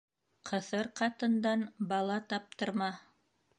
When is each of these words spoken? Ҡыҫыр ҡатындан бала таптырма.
Ҡыҫыр 0.49 0.89
ҡатындан 1.01 1.63
бала 1.93 2.19
таптырма. 2.35 2.91